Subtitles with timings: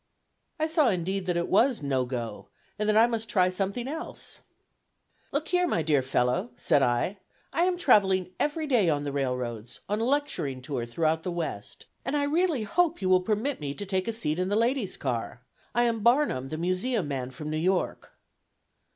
[0.59, 2.47] I saw indeed that it was "no go,"
[2.79, 4.39] and that I must try something else;
[5.31, 7.19] "Look here, my dear fellow," said I;
[7.53, 11.85] "I am travelling every day on the railroads, on a lecturing tour throughout the West,
[12.03, 14.97] and I really hope you will permit me to take a seat in the ladies'
[14.97, 15.43] car.
[15.75, 18.11] I am Barnum, the Museum man from New York."